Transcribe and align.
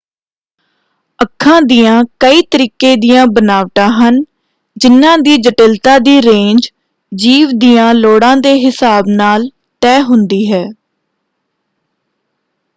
ਅੱਖਾਂ 1.19 1.61
ਦੀਆਂ 1.61 2.03
ਕਈ 2.19 2.41
ਤਰੀਕੇ 2.51 2.95
ਦੀਆਂ 2.95 3.25
ਬਨਾਵਟਾਂ 3.27 3.87
ਹਨ 3.91 4.17
ਜਿਨ੍ਹਾਂ 4.77 5.17
ਦੀ 5.17 5.35
ਜਟਿਲਤਾ 5.37 5.97
ਦੀ 5.99 6.21
ਰੇਂਜ 6.21 6.69
ਜੀਵ 7.11 7.49
ਦੀਆਂ 7.57 7.93
ਲੋੜਾਂ 7.93 8.35
ਦੇ 8.37 8.53
ਹਿਸਾਬ 8.55 9.07
ਨਾਲ 9.09 9.49
ਤੈਅ 9.81 10.01
ਹੁੰਦੀ 10.01 10.45
ਹੈ। 10.53 10.65